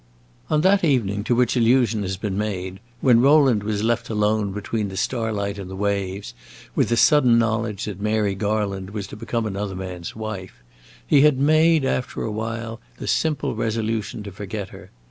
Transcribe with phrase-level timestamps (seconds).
[0.49, 4.89] On that evening to which allusion has been made, when Rowland was left alone between
[4.89, 6.33] the starlight and the waves
[6.73, 10.63] with the sudden knowledge that Mary Garland was to become another man's wife,
[11.05, 14.89] he had made, after a while, the simple resolution to forget her.